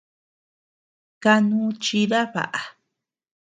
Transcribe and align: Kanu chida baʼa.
Kanu 1.23 1.59
chida 1.83 2.19
baʼa. 2.33 2.61